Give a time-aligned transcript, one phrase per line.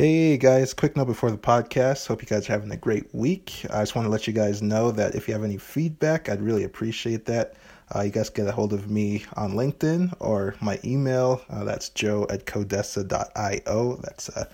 [0.00, 2.06] Hey guys, quick note before the podcast.
[2.06, 3.66] Hope you guys are having a great week.
[3.68, 6.40] I just want to let you guys know that if you have any feedback, I'd
[6.40, 7.56] really appreciate that.
[7.94, 11.42] Uh, you guys get a hold of me on LinkedIn or my email.
[11.50, 13.96] Uh, that's joe at codessa.io.
[13.96, 14.46] That's uh,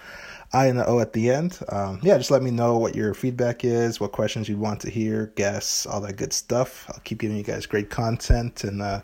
[0.53, 1.61] I and the O at the end.
[1.69, 4.91] Um, yeah, just let me know what your feedback is, what questions you want to
[4.91, 6.87] hear, guests, all that good stuff.
[6.89, 9.01] I'll keep giving you guys great content and uh,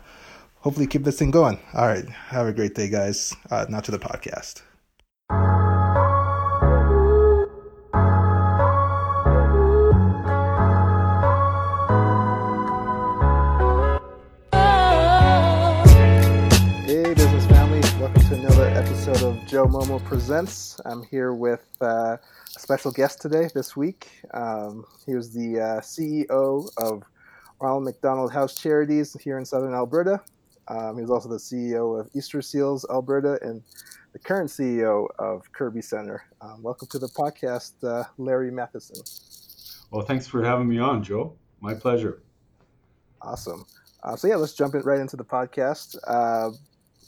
[0.57, 1.57] hopefully keep this thing going.
[1.73, 3.33] All right, have a great day, guys.
[3.49, 4.61] Uh, now to the podcast.
[19.53, 20.81] Joe Momo Presents.
[20.83, 24.09] I'm here with uh, a special guest today, this week.
[24.33, 27.03] Um, he was the uh, CEO of
[27.59, 30.19] Ronald McDonald House Charities here in southern Alberta.
[30.69, 33.61] Um, he was also the CEO of Easter Seals Alberta and
[34.13, 36.23] the current CEO of Kerby Center.
[36.41, 39.03] Um, welcome to the podcast, uh, Larry Matheson.
[39.91, 41.35] Well, thanks for having me on, Joe.
[41.61, 42.23] My pleasure.
[43.21, 43.67] Awesome.
[44.01, 45.95] Uh, so yeah, let's jump in right into the podcast.
[46.07, 46.49] Uh,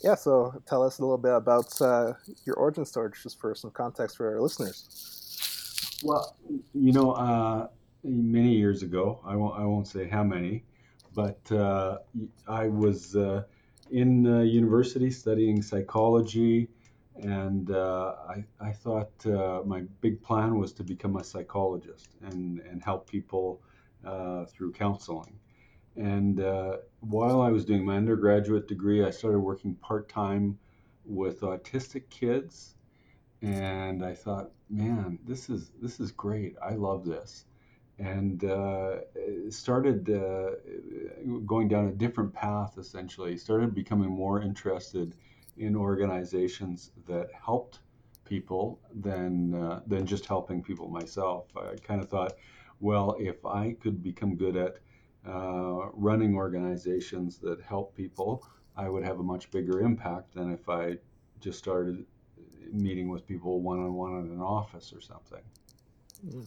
[0.02, 2.12] yeah, so tell us a little bit about uh,
[2.44, 6.00] your origin story, just for some context for our listeners.
[6.02, 6.36] Well,
[6.74, 7.68] you know, uh,
[8.04, 10.64] many years ago, I won't, I won't say how many,
[11.14, 11.98] but uh,
[12.46, 13.42] I was uh,
[13.90, 16.68] in university studying psychology,
[17.16, 22.60] and uh, I, I thought uh, my big plan was to become a psychologist and,
[22.60, 23.62] and help people
[24.48, 25.38] through counseling.
[25.96, 30.58] And uh, while I was doing my undergraduate degree, I started working part time
[31.04, 32.74] with autistic kids,
[33.40, 36.56] and I thought, man, this is this is great.
[36.62, 37.44] I love this,
[37.98, 38.96] and uh,
[39.50, 40.50] started uh,
[41.46, 42.76] going down a different path.
[42.78, 45.14] Essentially, started becoming more interested
[45.56, 47.78] in organizations that helped
[48.24, 51.46] people than uh, than just helping people myself.
[51.56, 52.34] I kind of thought,
[52.80, 54.76] well, if I could become good at
[55.26, 60.68] uh, running organizations that help people, I would have a much bigger impact than if
[60.68, 60.98] I
[61.40, 62.04] just started
[62.72, 65.42] meeting with people one on one in an office or something.
[66.26, 66.46] Mm.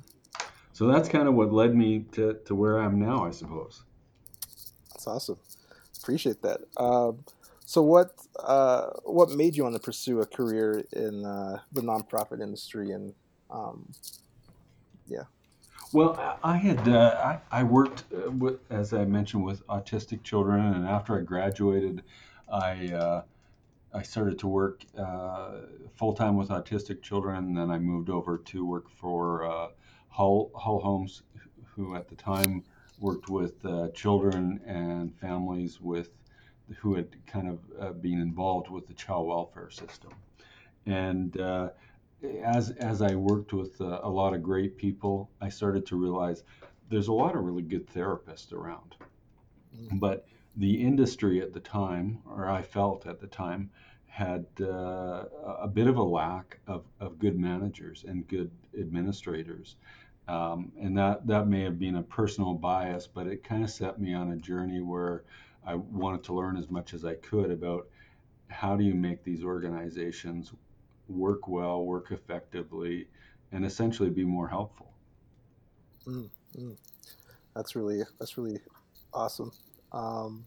[0.74, 3.84] So that's kind of what led me to, to where I am now, I suppose.
[4.92, 5.38] That's awesome.
[6.02, 6.62] Appreciate that.
[6.78, 7.24] Um,
[7.66, 12.42] so what uh, what made you want to pursue a career in uh, the nonprofit
[12.42, 13.14] industry and
[13.52, 13.92] um,
[15.06, 15.24] yeah
[15.92, 20.64] well, I had uh, I, I, worked uh, with, as I mentioned, with autistic children,
[20.74, 22.04] and after I graduated,
[22.52, 23.22] I uh,
[23.94, 25.62] I started to work uh,
[25.96, 29.68] full time with autistic children, and then I moved over to work for uh,
[30.10, 31.24] Hull Hull Homes,
[31.76, 32.64] who at the time
[33.00, 36.10] worked with uh, children and families with
[36.78, 40.12] who had kind of been involved with the child welfare system,
[40.86, 41.36] and
[42.44, 46.44] as as I worked with uh, a lot of great people, I started to realize
[46.90, 48.96] there's a lot of really good therapists around,
[49.76, 50.00] mm.
[50.00, 53.70] but the industry at the time, or I felt at the time,
[54.08, 55.26] had uh,
[55.62, 59.76] a bit of a lack of, of good managers and good administrators.
[60.28, 64.00] Um, and that, that may have been a personal bias, but it kind of set
[64.00, 65.24] me on a journey where
[65.66, 67.88] I wanted to learn as much as I could about
[68.48, 70.52] how do you make these organizations
[71.10, 73.08] work well, work effectively,
[73.52, 74.92] and essentially be more helpful.
[76.06, 76.78] Mm, mm.
[77.56, 78.60] That's really that's really
[79.14, 79.52] awesome.
[79.92, 80.46] Um,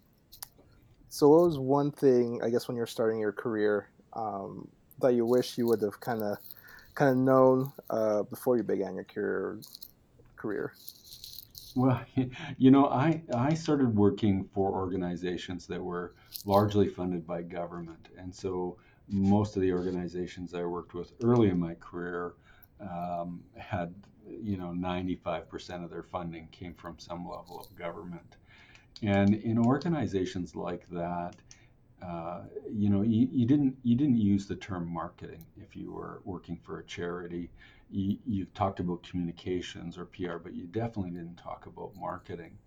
[1.09, 4.69] so, what was one thing I guess when you're starting your career um,
[5.01, 6.39] that you wish you would have kind of
[6.95, 9.59] kind of known uh, before you began your career
[10.37, 10.73] career?
[11.75, 12.01] Well,
[12.59, 18.35] you know, I I started working for organizations that were largely funded by government, and
[18.35, 18.77] so
[19.13, 22.35] most of the organizations I worked with early in my career
[22.81, 23.95] um, had,
[24.27, 28.37] you know, 95% of their funding came from some level of government.
[29.03, 31.35] And in organizations like that,
[32.05, 36.21] uh, you know, you, you, didn't you didn't use the term marketing if you were
[36.25, 37.51] working for a charity.
[37.91, 42.59] You, you talked about communications or PR, but you definitely didn't talk about marketing.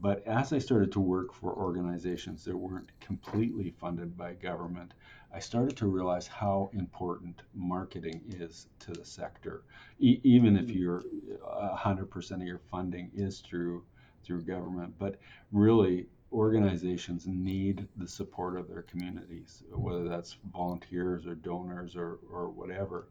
[0.00, 4.94] But as I started to work for organizations that weren't completely funded by government,
[5.34, 9.62] I started to realize how important marketing is to the sector.
[9.98, 11.04] E- even if you're
[11.42, 13.84] 100% of your funding is through
[14.24, 15.18] through government, but
[15.50, 22.48] really organizations need the support of their communities, whether that's volunteers or donors or, or
[22.48, 23.08] whatever.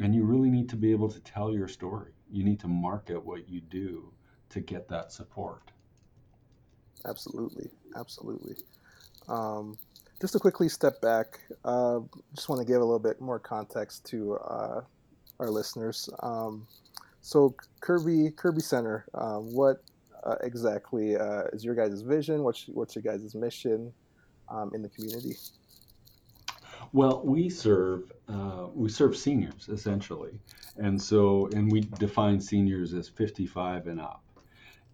[0.00, 2.12] And you really need to be able to tell your story.
[2.30, 4.10] You need to market what you do
[4.50, 5.70] to get that support.
[7.06, 8.56] Absolutely, absolutely.
[9.28, 9.76] Um,
[10.20, 12.00] just to quickly step back, uh,
[12.34, 14.80] just want to give a little bit more context to uh,
[15.38, 16.08] our listeners.
[16.20, 16.66] Um,
[17.20, 19.82] so Kerby Kerby Center, uh, what
[20.24, 22.42] uh, exactly uh, is your guys' vision?
[22.42, 23.92] What's what's your guys' mission
[24.48, 25.36] um, in the community?
[26.92, 30.40] Well, we serve uh, we serve seniors essentially,
[30.76, 34.24] and so and we define seniors as 55 and up,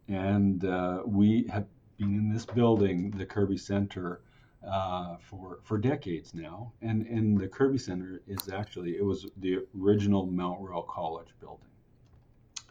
[0.09, 0.63] and
[1.07, 1.67] we have
[1.99, 4.21] been in this building, the Kerby Center,
[4.67, 9.59] uh, for for decades now, and and the Kerby Center is actually it was the
[9.81, 11.69] original Mount Royal College building,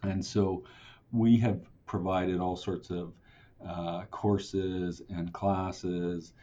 [0.03, 0.63] and so
[1.11, 3.13] we have provided all sorts of
[3.65, 6.33] uh, courses and classes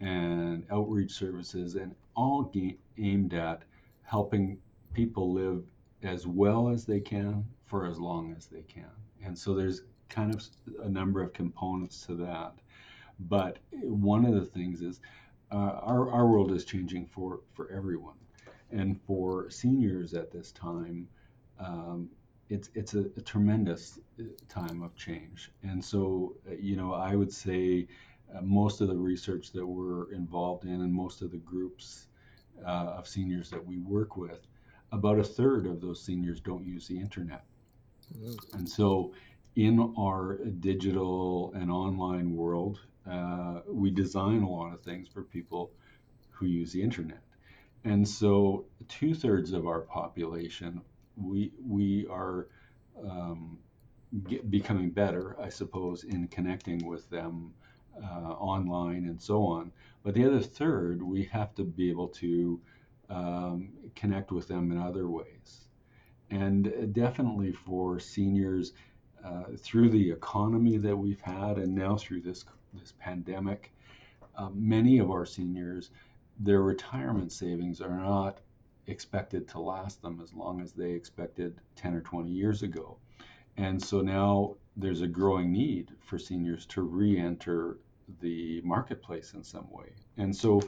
[0.00, 3.62] and outreach services, and all ga- aimed at
[4.02, 4.58] helping
[4.92, 5.64] people live
[6.02, 8.90] as well as they can for as long as they can.
[9.24, 10.42] And so there's kind of
[10.82, 12.54] a number of components to that.
[13.28, 15.00] But one of the things is
[15.52, 18.14] uh, our, our world is changing for, for everyone.
[18.70, 21.08] And for seniors at this time,
[21.58, 22.08] um,
[22.48, 25.50] it's, it's a, a, tremendous uh, time of change.
[25.62, 27.86] And so, uh, you know, I would say
[28.34, 32.06] uh, most of the research that we're involved in and most of the groups
[32.64, 34.46] uh, of seniors that we work with,
[34.92, 37.44] about a third of those seniors don't use the internet.
[38.16, 38.58] Mm-hmm.
[38.58, 39.12] And so,
[39.56, 45.72] in our digital and online world, uh, we design a lot of things for people
[46.30, 47.22] who use the internet.
[47.84, 50.82] And so, two thirds of our population,
[51.16, 52.48] we we are
[53.02, 53.58] um,
[54.28, 57.54] get, becoming better, I suppose, in connecting with them
[58.02, 59.72] uh, online and so on.
[60.02, 62.60] But the other third, we have to be able to
[63.08, 65.66] um, connect with them in other ways.
[66.30, 68.72] And definitely for seniors,
[69.24, 72.42] uh, through the economy that we've had, and now through this
[72.74, 73.72] this pandemic,
[74.36, 75.90] uh, many of our seniors,
[76.38, 78.38] their retirement savings are not
[78.86, 82.96] expected to last them as long as they expected 10 or 20 years ago.
[83.56, 87.78] And so now there's a growing need for seniors to re enter
[88.20, 89.92] the marketplace in some way.
[90.16, 90.62] And so,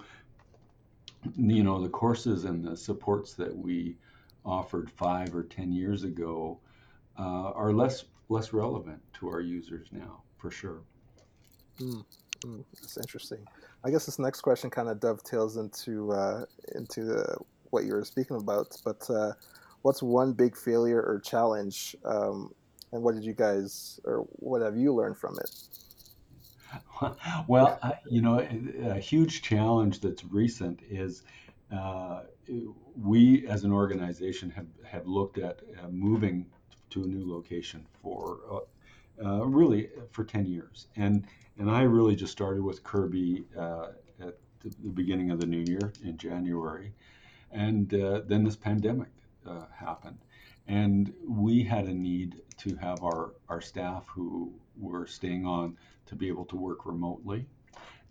[1.37, 3.97] you know, the courses and the supports that we
[4.45, 6.59] offered five or 10 years ago
[7.19, 10.81] uh, are less less relevant to our users now, for sure.
[11.83, 12.05] Mm,
[12.45, 13.45] mm, that's interesting.
[13.85, 16.45] I guess this next question kind of dovetails into uh,
[16.75, 17.37] into the,
[17.71, 18.77] what you were speaking about.
[18.85, 19.33] But uh,
[19.83, 22.55] what's one big failure or challenge, um,
[22.93, 25.51] and what did you guys or what have you learned from it?
[27.49, 31.23] well, you know, a huge challenge that's recent is
[31.75, 32.23] uh,
[32.97, 36.47] we as an organization have, have looked at uh, moving
[36.91, 40.87] to a new location for uh, uh really for 10 years.
[40.97, 41.27] And,
[41.59, 43.89] and I really just started with Kerby uh,
[44.21, 46.93] at the beginning of the new year in January.
[47.51, 49.09] And uh, then this pandemic
[49.75, 50.19] happened.
[50.69, 55.77] And we had a need to have our, our staff who were staying on
[56.07, 57.47] to be able to work remotely.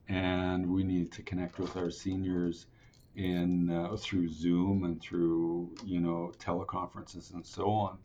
[0.10, 2.68] And we needed to connect with our seniors
[3.16, 7.98] in uh, through Zoom and through you know teleconferences and so on.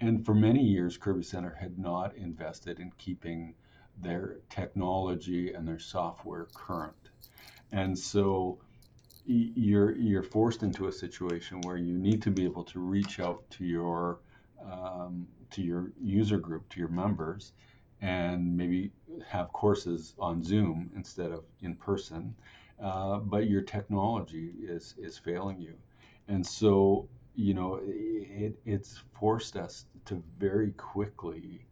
[0.00, 3.54] And for many years, Kerby Center had not invested in keeping
[4.00, 6.94] their technology and their software current.
[7.72, 8.58] And so
[9.26, 13.48] you're you're forced into a situation where you need to be able to reach out
[13.50, 14.20] to your
[14.62, 17.52] um, to your user group, to your members,
[18.00, 18.90] and maybe
[19.26, 22.34] have courses on Zoom instead of in person.
[22.82, 25.74] Uh, but your technology is is failing you,
[26.28, 31.66] and so you know it, it's forced us to very quickly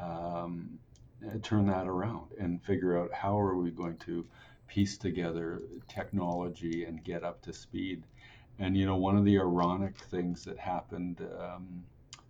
[0.00, 0.78] um,
[1.42, 4.24] turn that around and figure out how are we going to
[4.66, 8.04] piece together technology and get up to speed.
[8.58, 11.84] And you know, one of the ironic things that happened um,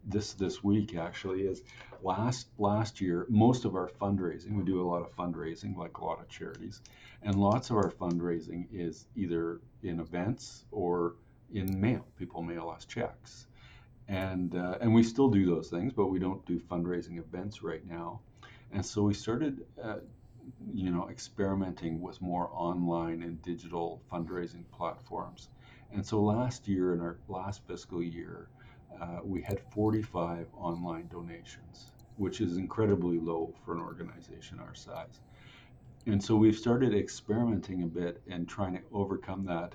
[0.05, 1.63] this this week actually is
[2.03, 6.05] last last year most of our fundraising we do a lot of fundraising like a
[6.05, 6.81] lot of charities
[7.23, 11.15] and lots of our fundraising is either in events or
[11.53, 12.05] in mail.
[12.19, 13.47] People mail us checks.
[14.07, 17.87] And uh, and we still do those things but we don't do fundraising events right
[17.87, 18.21] now
[18.73, 19.97] and so we started uh,
[20.73, 25.49] you know experimenting with more online and digital fundraising platforms
[25.93, 28.49] and so last year in our last fiscal year
[29.01, 35.21] uh, we had 45 online donations, which is incredibly low for an organization our size.
[36.07, 39.75] And so we've started experimenting a bit and trying to overcome that.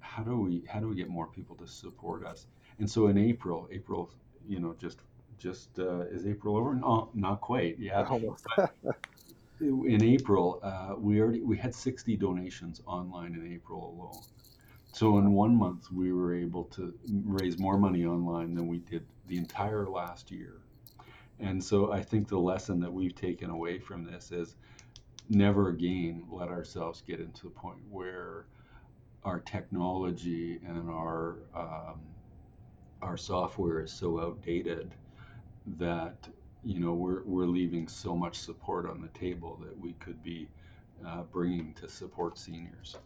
[0.00, 2.46] How do we how do we get more people to support us?
[2.78, 4.10] And so in April, April,
[4.48, 5.00] you know, just
[5.40, 6.74] just uh, is April over?
[6.74, 7.78] No, not quite.
[7.78, 8.04] Yeah.
[8.04, 8.46] Almost.
[9.60, 14.22] in April, uh, we already we had 60 donations online in April alone.
[14.92, 16.92] So in one month, we were able to
[17.24, 20.62] raise more money online than we did the entire last year.
[21.38, 24.56] And so I think the lesson that we've taken away from this is
[25.28, 28.46] never again let ourselves get into the point where
[29.22, 32.00] our technology and our um,
[33.00, 34.94] our software is so outdated
[35.78, 36.28] that
[36.64, 40.48] you know we're we're leaving so much support on the table that we could be
[41.06, 42.96] uh, bringing to support seniors.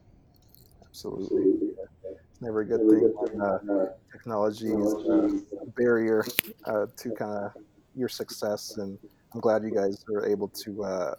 [0.85, 1.71] Absolutely,
[2.05, 6.25] it's never a good thing when uh, technology is a barrier
[6.67, 7.53] uh, to kind of
[7.95, 8.99] your success, and
[9.33, 11.15] I'm glad you guys are able to uh,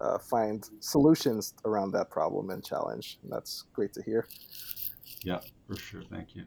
[0.00, 3.18] uh, find solutions around that problem and challenge.
[3.22, 4.26] And that's great to hear.
[5.22, 6.02] Yeah, for sure.
[6.10, 6.44] Thank you.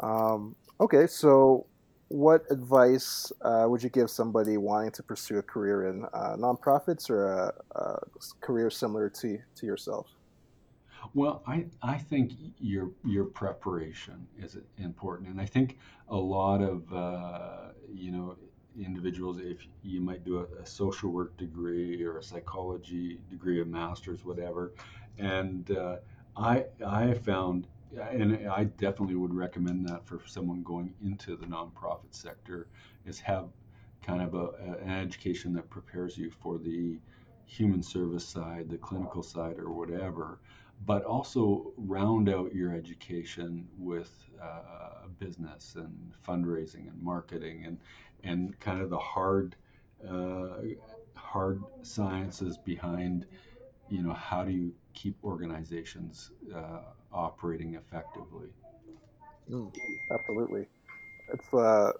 [0.00, 1.66] Um, okay, so
[2.12, 7.08] what advice uh, would you give somebody wanting to pursue a career in uh, nonprofits
[7.08, 7.98] or a, a,
[8.40, 10.08] career similar to, to yourself?
[11.14, 15.78] Well, I, I think your your preparation is important, and I think
[16.08, 18.36] a lot of uh, you know
[18.80, 23.64] individuals if you might do a, a, social work degree or a psychology degree, a
[23.64, 24.72] master's, whatever.
[25.18, 25.96] And uh,
[26.36, 27.66] I I found,
[28.00, 32.68] and I definitely would recommend that for someone going into the nonprofit sector,
[33.06, 33.48] is have
[34.02, 34.48] kind of a,
[34.82, 36.98] an education that prepares you for the
[37.46, 40.38] human service side, the clinical side, or whatever,
[40.86, 44.10] but also round out your education with
[44.42, 47.78] uh, business and fundraising and marketing and
[48.24, 49.56] and kind of the hard
[50.08, 50.58] uh,
[51.14, 53.26] hard sciences behind
[53.92, 56.80] you know how do you keep organizations uh,
[57.12, 58.48] operating effectively
[59.50, 59.70] mm,
[60.10, 60.66] absolutely
[61.32, 61.92] it's uh,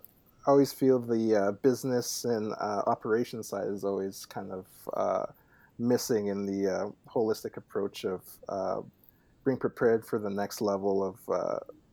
[0.47, 5.27] I always feel the uh, business and uh, operation side is always kind of uh,
[5.79, 8.23] missing in the uh, holistic approach of
[9.45, 11.17] being prepared for the next level of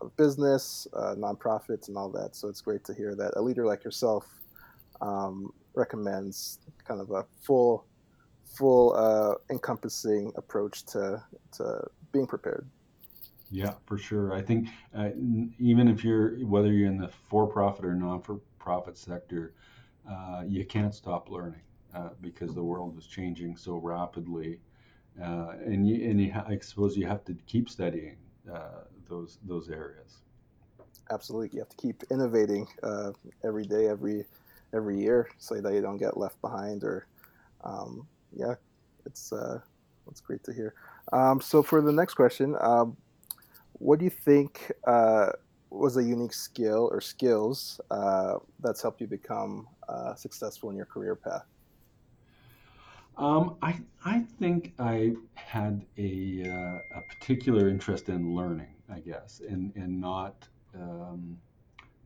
[0.02, 2.34] of business, nonprofits, and all that.
[2.34, 4.26] So it's great to hear that a leader like yourself
[5.02, 7.86] um, recommends kind of a full,
[8.50, 12.68] full uh, encompassing approach to to being prepared.
[13.52, 14.34] Yeah, for sure.
[14.34, 15.10] I think uh,
[15.58, 19.54] even if you're whether you're in the for-profit or non-for-profit sector,
[20.10, 21.62] uh, you can't stop learning
[21.96, 24.60] uh, because the world is changing so rapidly,
[25.22, 28.18] uh, and you, and you ha- I suppose you have to keep studying
[28.52, 30.18] uh, those those areas.
[31.12, 33.12] Absolutely, you have to keep innovating uh,
[33.44, 34.26] every day, every
[34.76, 36.84] every year, so that you don't get left behind.
[36.84, 37.08] Or,
[37.64, 38.56] um, yeah,
[39.06, 39.60] it's uh,
[40.10, 40.74] it's great to hear.
[41.12, 42.98] Um, so for the next question, um,
[43.74, 45.32] what do you think uh,
[45.70, 50.86] was a unique skill or skills uh, that's helped you become uh, successful in your
[50.86, 51.46] career path?
[53.18, 59.42] Um, I I think I had a uh, a particular interest in learning, I guess,
[59.48, 61.38] and and not um,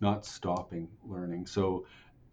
[0.01, 1.45] not stopping learning.
[1.45, 1.85] So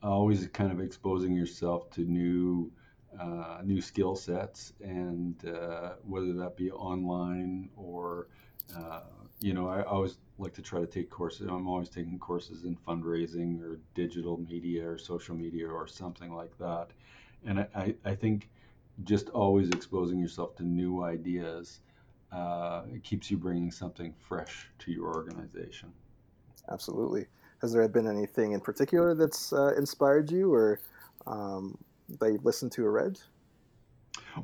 [0.02, 2.72] always kind of exposing yourself to new
[3.18, 8.28] uh, new skill sets, and uh, whether that be online or
[8.76, 9.00] uh,
[9.40, 11.48] you know, I always like to try to take courses.
[11.48, 16.56] I'm always taking courses in fundraising or digital media or social media or something like
[16.58, 16.88] that.
[17.44, 18.50] And I, I, think
[19.04, 21.80] just always exposing yourself to new ideas
[22.32, 25.90] uh, keeps you bringing something fresh to your organization.
[26.70, 27.26] Absolutely.
[27.62, 30.80] Has there been anything in particular that's uh, inspired you or
[31.26, 31.78] um,
[32.18, 33.18] that you've listened to or read?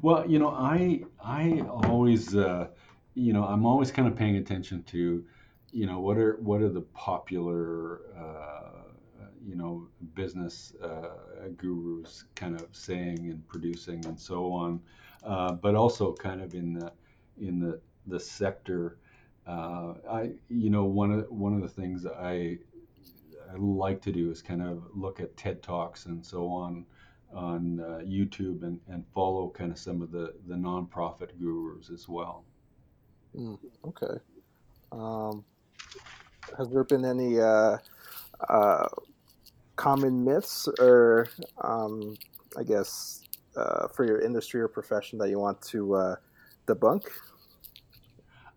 [0.02, 2.68] Well, you know, I I always uh,
[3.14, 5.24] you know I'm always kind of paying attention to
[5.72, 8.92] you know what are what are the popular uh,
[9.44, 14.80] you know business uh, gurus kind of saying and producing and so on,
[15.24, 16.92] uh, but also kind of in the
[17.40, 18.98] in the the sector.
[19.46, 22.58] Uh, I you know one of one of the things I
[23.48, 26.84] I like to do is kind of look at TED talks and so on
[27.34, 32.08] on uh, YouTube and, and follow kind of some of the the nonprofit gurus as
[32.08, 32.44] well.
[33.36, 34.20] Mm, okay.
[34.92, 35.44] Um,
[36.56, 37.78] has there been any uh,
[38.48, 38.88] uh,
[39.76, 41.28] common myths or
[41.62, 42.16] um,
[42.56, 43.22] I guess
[43.56, 46.16] uh, for your industry or profession that you want to uh,
[46.66, 47.08] debunk?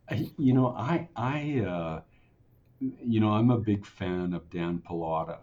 [0.09, 2.01] I, you know, I I uh,
[2.79, 5.39] you know I'm a big fan of Dan Pallotta,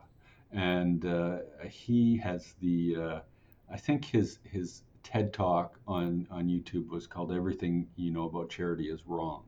[0.56, 3.20] and uh, he has the uh,
[3.70, 8.48] I think his his TED talk on on YouTube was called "Everything You Know About
[8.50, 9.44] Charity Is Wrong,"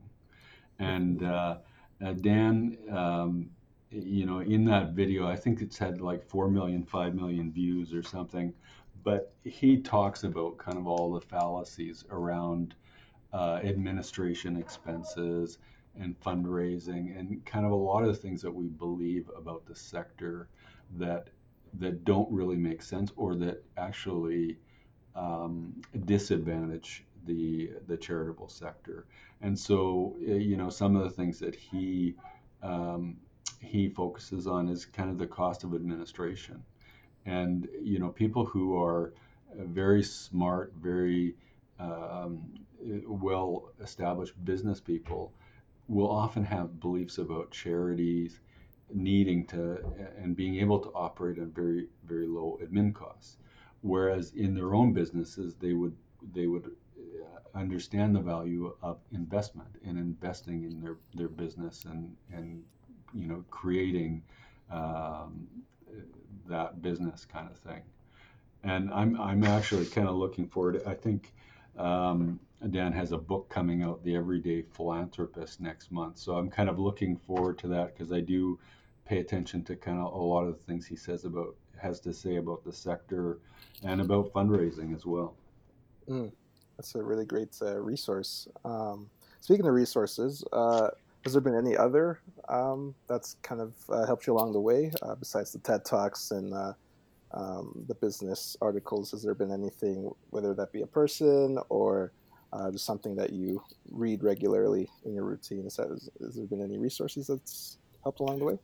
[0.77, 1.57] and uh,
[2.21, 2.77] Dan.
[2.91, 3.49] Um,
[3.91, 7.91] you know, in that video, I think it's had like 4 million, 5 million views
[7.91, 8.53] or something.
[9.03, 12.75] But he talks about kind of all the fallacies around
[13.33, 15.57] uh, administration expenses
[15.99, 19.75] and fundraising and kind of a lot of the things that we believe about the
[19.75, 20.49] sector
[20.97, 21.29] that
[21.75, 24.57] that don't really make sense or that actually
[25.15, 29.05] um, disadvantage the the charitable sector.
[29.41, 32.15] And so, eh, you know, some of the things that he
[32.63, 33.17] um,
[33.61, 36.63] he focuses on is kind of the cost of administration.
[37.25, 39.13] And you know, people who are
[39.55, 41.35] very smart, very
[41.79, 42.41] um,
[43.07, 45.33] well established business people
[45.87, 48.39] will often have beliefs about charities
[48.93, 49.77] needing to
[50.17, 53.37] and being able to operate at very very low admin costs.
[53.81, 55.95] Whereas in their own businesses they would
[56.33, 62.15] they would uh, understand the value of investment and investing in their their business and
[62.33, 62.63] and
[63.13, 64.23] you know creating
[64.71, 65.47] um,
[66.47, 67.81] that business kind of thing.
[68.63, 70.81] And I'm I'm actually kind of looking forward.
[70.85, 71.31] I think
[71.77, 76.17] um, Dan has a book coming out, The Everyday Philanthropist, next month.
[76.17, 78.59] So I'm kind of looking forward to that because I do
[79.05, 82.13] pay attention to kind of a lot of the things he says about has to
[82.13, 83.39] say about the sector
[83.83, 85.35] and about fundraising as well.
[86.09, 86.31] Mm,
[86.75, 88.47] that's a really great uh, resource.
[88.65, 90.89] Um, speaking of resources, uh,
[91.23, 94.91] has there been any other um, that's kind of uh, helped you along the way
[95.01, 96.73] uh, besides the TED Talks and uh,
[97.31, 99.11] um, the business articles?
[99.11, 102.11] Has there been anything, whether that be a person or
[102.53, 105.63] uh, just something that you read regularly in your routine?
[105.63, 108.59] Has, has there been any resources that's helped along the way?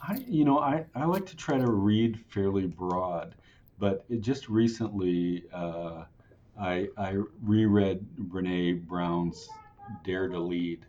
[0.00, 3.34] I, you know, I, I like to try to read fairly broad,
[3.78, 6.04] but just recently uh,
[6.60, 9.48] I, I reread Brene Brown's
[10.04, 10.84] Dare to Lead.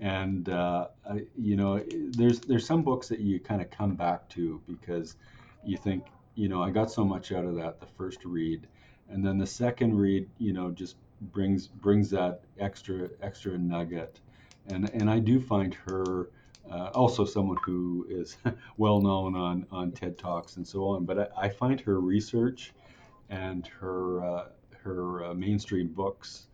[0.00, 4.28] And, uh, I, you know, there's, there's some books that you kind of come back
[4.30, 5.16] to because
[5.64, 8.66] you think, you know, I got so much out of that the first read,
[9.08, 10.96] and then the second read, you know, just
[11.32, 14.20] brings brings that extra extra nugget,
[14.66, 16.30] and and I do find her
[16.70, 18.36] uh, also someone who is
[18.76, 21.04] well known on on TED talks and so on.
[21.04, 22.72] But I, I find her research
[23.30, 24.44] and her uh,
[24.82, 26.48] her uh, mainstream books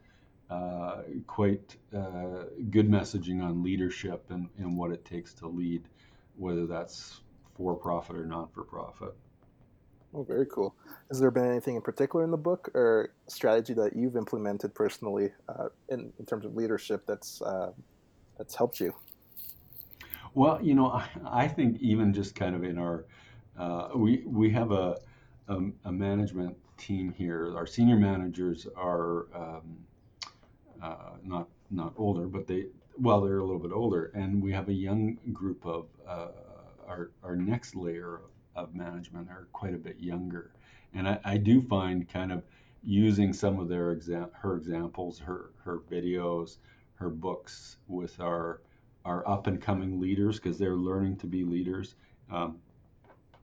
[0.50, 5.82] uh, quite uh, good messaging on leadership and, and what it takes to lead,
[6.36, 7.20] whether that's
[7.54, 9.14] for profit or not for profit.
[10.14, 10.74] Oh, very cool.
[11.10, 15.32] Has there been anything in particular in the book or strategy that you've implemented personally
[15.48, 17.72] uh, in, in terms of leadership that's uh,
[18.38, 18.94] that's helped you?
[20.34, 23.04] Well, you know, I, I think even just kind of in our
[23.58, 24.98] uh, we we have a,
[25.48, 27.54] a, a management team here.
[27.56, 29.78] Our senior managers are um,
[30.82, 32.66] uh, not not older, but they
[32.98, 36.28] well they're a little bit older, and we have a young group of uh,
[36.86, 38.30] our our next layer of
[38.64, 40.52] of management are quite a bit younger.
[40.94, 42.42] And I, I do find kind of
[42.82, 46.58] using some of their exam- her examples, her her videos,
[46.94, 48.60] her books with our
[49.04, 51.94] our up and coming leaders because they're learning to be leaders
[52.30, 52.58] um,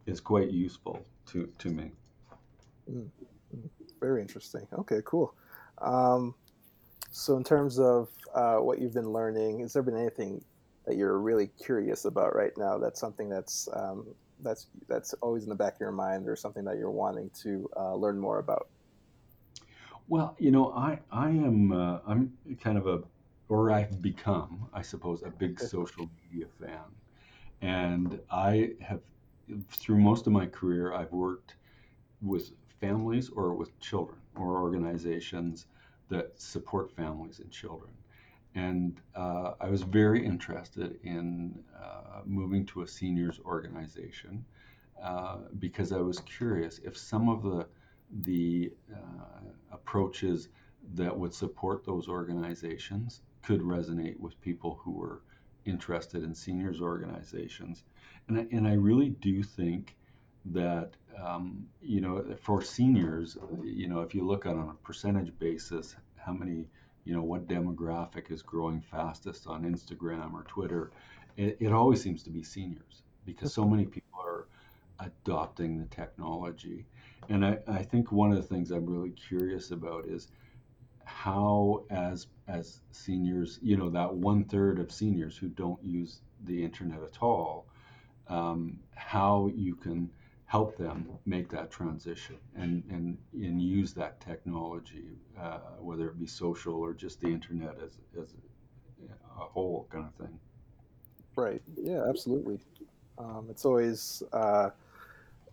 [0.05, 1.91] is quite useful to to me.
[2.91, 3.09] Mm,
[3.99, 4.67] very interesting.
[4.73, 5.33] Okay, cool.
[5.81, 6.35] Um,
[7.11, 10.43] so, in terms of uh, what you've been learning, has there been anything
[10.85, 12.77] that you're really curious about right now?
[12.77, 14.05] That's something that's um,
[14.45, 17.69] that's that's always in the back of your mind or something that you're wanting to
[17.75, 18.67] uh, learn more about?
[20.07, 22.31] Well, you know, I I am uh, I'm
[22.61, 23.01] kind of a
[23.47, 26.85] or I've become, I suppose, a big social media fan,
[27.61, 29.01] and I have
[29.69, 31.55] through most of my career I've worked
[32.21, 35.67] with families or with children or organizations
[36.09, 37.91] that support families and children.
[38.55, 44.45] And uh, I was very interested in uh, moving to a seniors organization
[45.03, 47.67] uh, because I was curious if some of the
[48.21, 50.47] the uh, approaches
[50.93, 55.21] that would support those organizations could resonate with people who were
[55.65, 57.83] interested in seniors organizations.
[58.27, 59.97] And I, and I really do think
[60.45, 65.37] that um, you know for seniors, you know, if you look at on a percentage
[65.39, 66.67] basis, how many
[67.05, 70.91] you know what demographic is growing fastest on Instagram or Twitter,
[71.37, 74.47] it, it always seems to be seniors because so many people are
[74.99, 76.85] adopting the technology.
[77.29, 80.27] And I, I think one of the things I'm really curious about is
[81.05, 86.63] how as as seniors, you know, that one third of seniors who don't use the
[86.63, 87.67] internet at all,
[88.27, 90.09] um, how you can
[90.45, 96.27] help them make that transition and, and, and use that technology, uh, whether it be
[96.27, 98.33] social or just the internet as, as
[99.37, 100.39] a whole kind of thing.
[101.35, 101.61] Right.
[101.75, 102.59] Yeah, absolutely.
[103.17, 104.69] Um, it's always uh,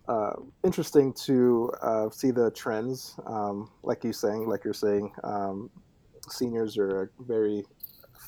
[0.07, 3.15] uh, interesting to uh, see the trends.
[3.25, 5.69] Um, like you saying, like you're saying, um,
[6.29, 7.63] seniors are a very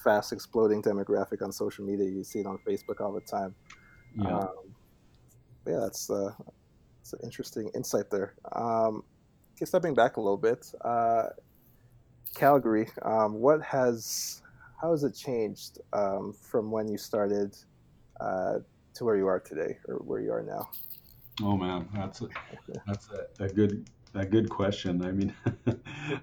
[0.03, 2.09] fast exploding demographic on social media.
[2.09, 3.55] You see it on Facebook all the time.
[4.17, 4.39] Yeah.
[4.39, 4.49] Um,
[5.67, 6.31] yeah, that's uh,
[6.97, 8.35] that's an interesting insight there.
[8.53, 9.03] Um,
[9.55, 11.27] okay, stepping back a little bit, uh,
[12.35, 12.89] Calgary.
[13.01, 14.41] Um, what has
[14.81, 17.55] how has it changed um, from when you started
[18.19, 18.59] uh,
[18.93, 20.69] to where you are today, or where you are now?
[21.41, 22.27] Oh man, that's a,
[22.87, 25.03] that's a, a good a good question.
[25.03, 25.33] I mean,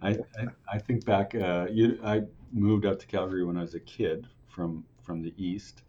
[0.03, 1.35] I, I, I think back.
[1.35, 5.35] Uh, you, I moved up to Calgary when I was a kid from from the
[5.37, 5.83] east,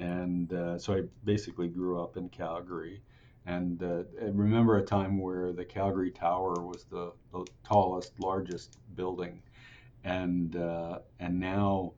[0.00, 3.02] and uh, so I basically grew up in Calgary.
[3.46, 8.78] And uh, I remember a time where the Calgary Tower was the, the tallest, largest
[8.96, 9.42] building,
[10.04, 11.92] and uh, and now.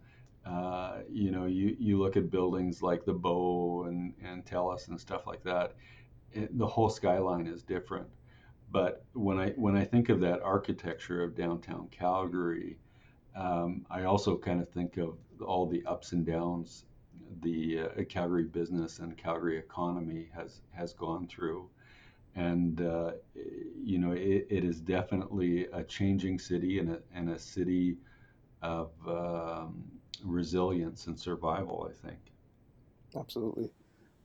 [0.44, 5.00] Uh, you know, you, you look at buildings like the Bow and, and Telus and
[5.00, 5.76] stuff like that.
[6.32, 8.08] It, the whole skyline is different
[8.72, 12.78] but when I when I think of that architecture of downtown Calgary,
[13.36, 16.86] um, I also kind of think of all the ups and downs
[17.40, 21.68] the uh, Calgary business and Calgary economy has has gone through,
[22.34, 27.38] and uh, you know it, it is definitely a changing city and a, and a
[27.38, 27.96] city
[28.62, 29.84] of um,
[30.24, 31.90] resilience and survival.
[31.90, 32.18] I think.
[33.16, 33.70] Absolutely.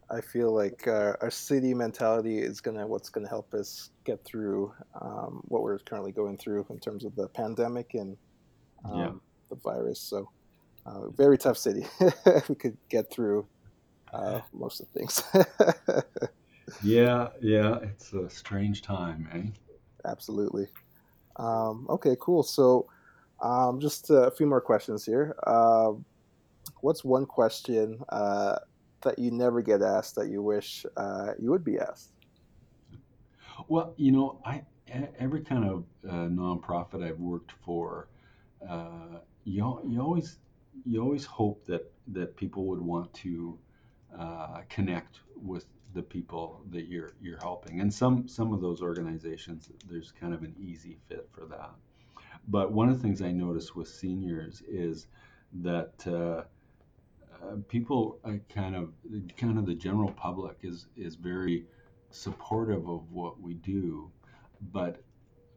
[0.10, 4.74] I feel like uh, our city mentality is gonna what's gonna help us get through
[5.02, 8.15] um, what we're currently going through in terms of the pandemic and
[8.86, 9.12] um, yeah.
[9.50, 10.00] the virus.
[10.00, 10.30] So,
[10.88, 11.86] uh, very tough city.
[12.50, 13.45] we could get through
[14.13, 15.23] uh, most of the things.
[16.84, 20.10] yeah, yeah, it's a strange time, eh?
[20.10, 20.67] Absolutely.
[21.36, 22.41] Um, okay, cool.
[22.41, 22.88] So,
[23.41, 25.36] um, just a few more questions here.
[25.45, 25.91] Uh,
[26.82, 28.00] what's one question?
[28.10, 28.56] Uh,
[29.02, 32.12] that you never get asked that you wish uh, you would be asked?
[33.67, 34.63] Well, you know, I
[35.19, 38.08] every kind of uh, nonprofit I've worked for,
[38.67, 40.38] uh, you you always
[40.86, 43.58] you always hope that that people would want to
[44.18, 49.70] uh, connect with the people that you're you're helping, and some some of those organizations
[49.90, 51.72] there's kind of an easy fit for that.
[52.48, 55.08] But one of the things I notice with seniors is
[55.62, 56.44] that uh,
[57.44, 58.20] uh, people
[58.54, 58.94] kind of
[59.38, 61.66] kind of the general public is is very
[62.12, 64.12] supportive of what we do,
[64.72, 65.02] but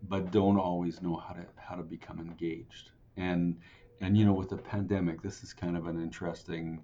[0.09, 2.90] but don't always know how to how to become engaged.
[3.16, 3.59] And
[4.00, 6.82] and you know with the pandemic, this is kind of an interesting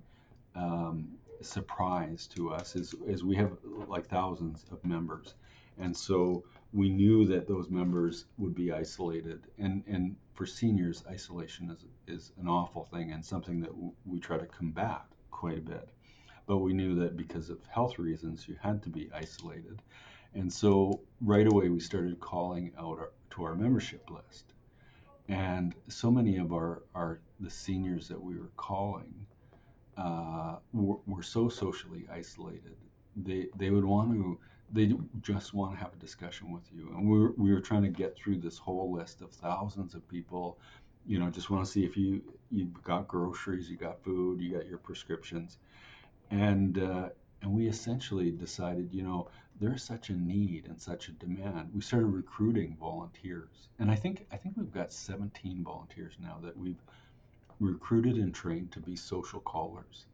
[0.55, 1.09] um,
[1.41, 2.77] surprise to us.
[2.77, 3.53] Is is we have
[3.89, 5.35] like thousands of members,
[5.79, 11.71] and so we knew that those members would be isolated and and for seniors, isolation
[11.71, 15.63] is, is an awful thing and something that w- we try to combat quite a
[15.63, 15.89] bit.
[16.47, 19.81] But we knew that because of health reasons, you had to be isolated.
[20.35, 24.53] And so right away, we started calling out our, to our membership list.
[25.29, 29.15] And so many of our, our the seniors that we were calling
[29.97, 32.77] uh, were, were so socially isolated.
[33.17, 34.39] They, they would want to
[34.73, 36.93] they just want to have a discussion with you.
[36.97, 40.07] And we were, we were trying to get through this whole list of thousands of
[40.09, 40.59] people,
[41.07, 44.53] you know, just want to see if you, you got groceries, you got food, you
[44.53, 45.59] got your prescriptions.
[46.31, 47.09] And, uh,
[47.43, 49.29] and we essentially decided, you know,
[49.61, 51.71] there's such a need and such a demand.
[51.75, 53.69] We started recruiting volunteers.
[53.79, 56.81] And I think, I think we've got 17 volunteers now that we've
[57.61, 60.07] recruited and trained to be social callers.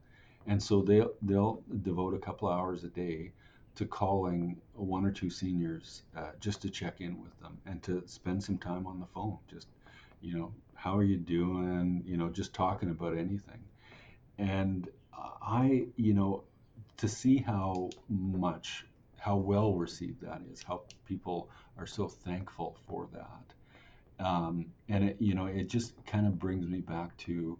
[0.46, 3.32] And so they'll, they'll devote a couple hours a day
[3.74, 8.02] to calling one or two seniors uh, just to check in with them and to
[8.06, 9.38] spend some time on the phone.
[9.48, 9.66] Just,
[10.20, 12.02] you know, how are you doing?
[12.04, 13.64] You know, just talking about anything.
[14.38, 14.88] And
[15.42, 16.44] I, you know,
[16.98, 18.84] to see how much,
[19.22, 24.24] how well received that is, how people are so thankful for that.
[24.24, 27.56] Um, and it, you know, it just kind of brings me back to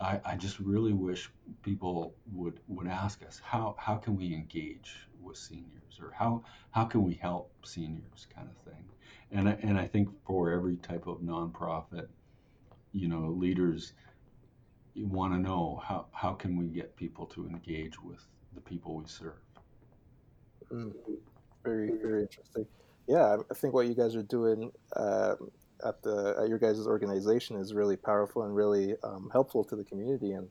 [0.00, 1.30] I, I, just really wish
[1.62, 6.84] people would would ask us how how can we engage with seniors or how how
[6.84, 8.84] can we help seniors kind of thing
[9.32, 12.08] and I, and I think for every type of nonprofit
[12.92, 13.94] you know leaders
[14.96, 18.20] want to know how how can we get people to engage with
[18.54, 19.45] the people we serve
[20.72, 20.92] mm,
[21.64, 22.66] very very interesting
[23.06, 25.50] yeah I think what you guys are doing um,
[25.84, 29.84] at the at your guys' organization is really powerful and really um, helpful to the
[29.84, 30.48] community and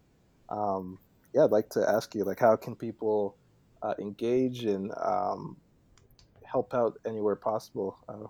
[0.49, 0.99] um,
[1.33, 3.35] yeah I'd like to ask you like how can people
[3.81, 5.57] uh, engage and um,
[6.43, 8.27] help out anywhere possible uh,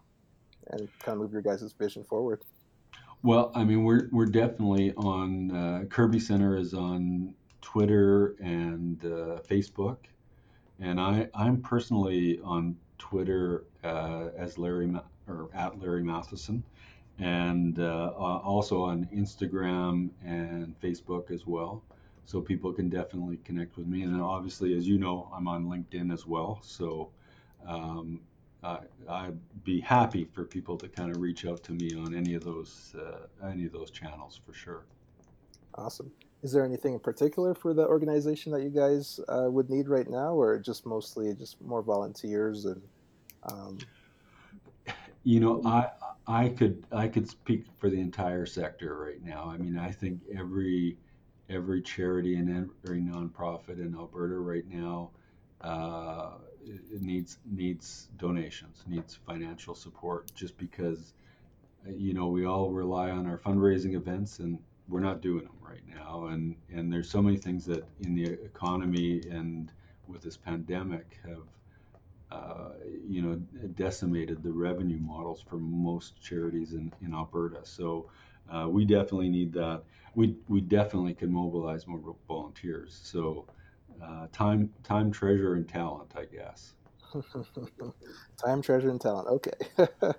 [0.71, 2.41] and kind of move your guys' vision forward?
[3.23, 9.41] Well, I mean, we're, we're definitely on, uh, Kerby Center is on Twitter and uh,
[9.49, 9.97] Facebook.
[10.79, 14.93] And I, I'm personally on Twitter uh, as Larry
[15.27, 16.63] or at Larry Matheson.
[17.19, 21.83] and uh, also on Instagram and Facebook as well.
[22.25, 24.03] So people can definitely connect with me.
[24.03, 26.59] And obviously, as you know, I'm on LinkedIn as well.
[26.63, 27.11] So
[27.67, 28.21] um,
[28.63, 32.33] I, I'd be happy for people to kind of reach out to me on any
[32.35, 34.85] of those uh, any of those channels for sure.
[35.75, 36.11] Awesome.
[36.43, 40.09] Is there anything in particular for the organization that you guys uh, would need right
[40.09, 42.81] now, or just mostly just more volunteers and?
[43.43, 43.77] Um...
[45.23, 45.89] You know, I
[46.27, 49.49] I could I could speak for the entire sector right now.
[49.51, 50.97] I mean, I think every
[51.49, 55.11] every charity and every nonprofit in Alberta right now
[55.61, 56.31] uh,
[56.99, 61.13] needs needs donations, needs financial support, just because
[61.87, 65.81] you know we all rely on our fundraising events and we're not doing them right
[65.87, 69.71] now, and and there's so many things that in the economy and
[70.07, 71.43] with this pandemic have
[72.31, 72.69] uh,
[73.07, 73.35] you know
[73.75, 77.59] decimated the revenue models for most charities in, in Alberta.
[77.63, 78.09] So
[78.49, 79.83] uh, we definitely need that.
[80.15, 82.99] We we definitely can mobilize more volunteers.
[83.03, 83.45] So
[84.03, 86.73] uh, time, time, treasure, and talent, I guess.
[88.43, 89.27] time, treasure, and talent.
[89.27, 89.87] Okay.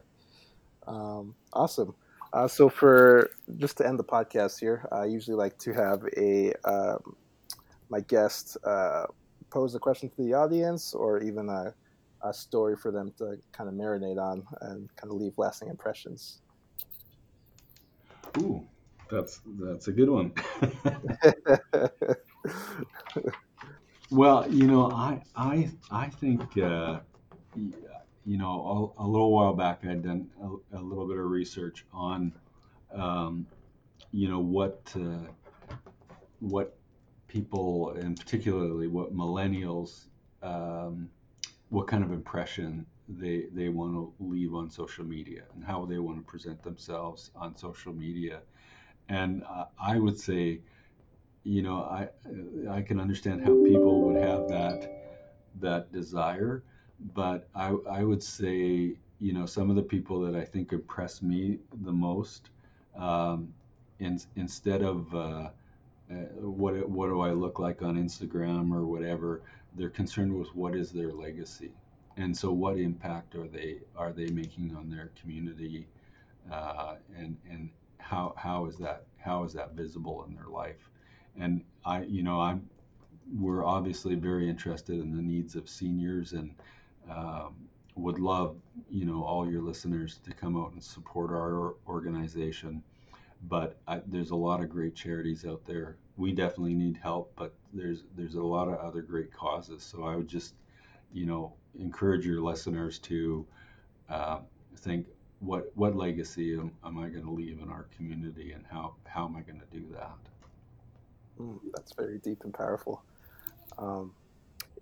[0.86, 1.94] um, awesome.
[2.32, 6.52] Uh, so for just to end the podcast here, I usually like to have a
[6.64, 7.16] um,
[7.88, 9.04] my guest uh,
[9.50, 11.74] pose a question to the audience, or even a,
[12.22, 16.40] a story for them to kind of marinate on and kind of leave lasting impressions.
[18.38, 18.66] Ooh,
[19.10, 20.32] that's that's a good one.
[24.10, 27.00] well, you know, I I I think uh,
[28.26, 31.84] you know a, a, little while back I'd done a, a little bit of research
[31.92, 32.32] on
[32.92, 33.46] um,
[34.12, 35.30] you know what uh,
[36.40, 36.76] what
[37.28, 40.06] people and particularly what millennials
[40.42, 41.08] um,
[41.68, 45.98] what kind of impression they they want to leave on social media and how they
[45.98, 48.40] want to present themselves on social media.
[49.08, 50.60] And uh, I would say
[51.46, 52.08] you know, I
[52.68, 54.90] I can understand how people would have that
[55.60, 56.64] that desire,
[57.14, 61.22] but I I would say you know some of the people that I think impress
[61.22, 62.50] me the most,
[62.96, 63.52] um,
[63.98, 65.50] in, instead of uh,
[66.10, 69.42] uh, what what do I look like on Instagram or whatever,
[69.74, 71.72] they're concerned with what is their legacy,
[72.16, 75.86] and so what impact are they are they making on their community,
[76.50, 80.90] uh, and and how how is that how is that visible in their life?
[81.38, 82.68] And I, you know, I'm
[83.34, 86.54] we're obviously very interested in the needs of seniors and
[87.10, 87.54] um,
[87.94, 88.56] would love,
[88.90, 92.82] you know, all your listeners to come out and support our organization.
[93.48, 95.96] But I, there's a lot of great charities out there.
[96.16, 99.82] We definitely need help, but there's there's a lot of other great causes.
[99.82, 100.54] So I would just,
[101.12, 103.46] you know, encourage your listeners to
[104.08, 104.38] uh,
[104.76, 105.06] think
[105.40, 109.26] what what legacy am, am I going to leave in our community, and how how
[109.26, 110.16] am I going to do that?
[111.38, 113.02] Mm, that's very deep and powerful.
[113.78, 114.12] Um,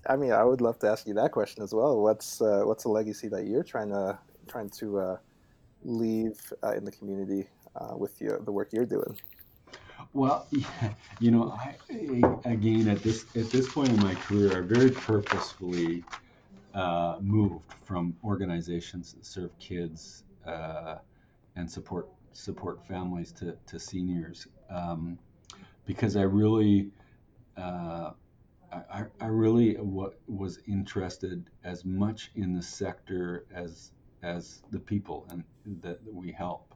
[0.06, 2.00] I mean, I would love to ask you that question as well.
[2.00, 5.16] What's uh, what's a legacy that you're trying to trying to uh,
[5.84, 9.18] leave uh, in the community uh, with your, the work you're doing?
[10.12, 10.46] Well,
[11.20, 11.76] you know, I,
[12.44, 16.04] again at this at this point in my career, I very purposefully
[16.74, 20.96] uh, moved from organizations that serve kids uh,
[21.56, 24.46] and support support families to, to seniors.
[24.68, 25.18] Um,
[25.86, 26.88] because I really,
[27.56, 28.10] uh,
[28.90, 35.44] I, I really was interested as much in the sector as as the people and
[35.82, 36.74] that, we help,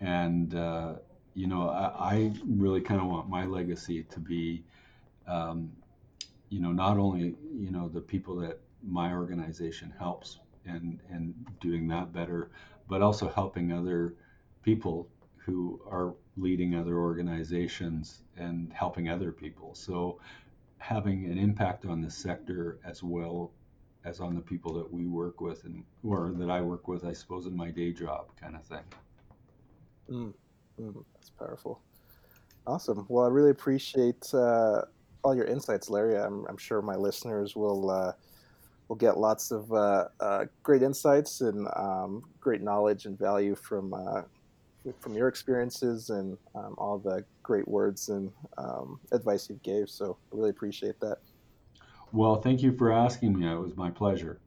[0.00, 0.94] and uh,
[1.34, 4.64] you know I, I really kind of want my legacy to be,
[5.26, 5.72] um,
[6.50, 11.88] you know, not only you know the people that my organization helps and and doing
[11.88, 12.50] that better,
[12.88, 14.14] but also helping other
[14.62, 19.74] people who are leading other organizations and helping other people.
[19.74, 20.20] So
[20.84, 23.50] having an impact on the sector as well
[24.04, 27.14] as on the people that we work with and or that I work with, I
[27.14, 28.84] suppose, in my day job kind of thing.
[30.10, 30.34] Mm,
[30.78, 31.80] mm, that's powerful.
[32.66, 33.06] Awesome.
[33.08, 34.82] Well, I really appreciate uh,
[35.22, 36.18] all your insights, Larry.
[36.18, 38.12] I'm, I'm sure my listeners will uh,
[38.88, 43.94] will get lots of uh, uh great insights and um, great knowledge and value from
[43.94, 44.20] uh,
[45.00, 49.88] from your experiences and um, all the great words and um, advice you gave.
[49.88, 51.18] So I really appreciate that.
[52.10, 53.46] Well, thank you for asking me.
[53.46, 54.40] It was my pleasure.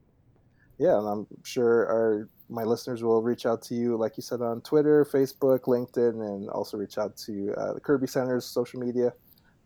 [0.77, 4.41] Yeah, and I'm sure our my listeners will reach out to you, like you said,
[4.41, 9.11] on Twitter, Facebook, LinkedIn, and also reach out to uh, the Kerby Center's social media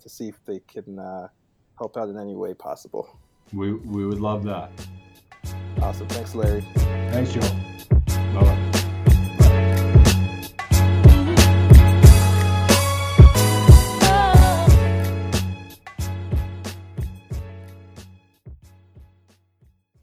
[0.02, 1.28] to see if they can uh,
[1.78, 3.20] help out in any way possible.
[3.54, 4.72] We, we would love that.
[5.82, 6.08] Awesome.
[6.08, 6.62] Thanks, Larry.
[7.12, 7.42] Thanks, Joe.
[8.34, 8.71] Bye bye.